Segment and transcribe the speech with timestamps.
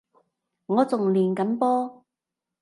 [0.65, 2.05] 我仲練緊波